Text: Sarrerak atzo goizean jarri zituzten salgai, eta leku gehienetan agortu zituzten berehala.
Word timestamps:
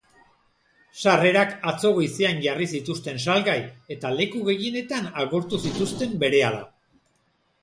Sarrerak 1.01 1.51
atzo 1.71 1.91
goizean 1.97 2.41
jarri 2.45 2.69
zituzten 2.77 3.21
salgai, 3.27 3.59
eta 3.97 4.13
leku 4.17 4.43
gehienetan 4.49 5.11
agortu 5.27 5.61
zituzten 5.69 6.19
berehala. 6.27 6.65